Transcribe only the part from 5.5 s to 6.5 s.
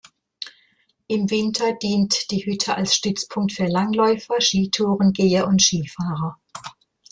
Skifahrer.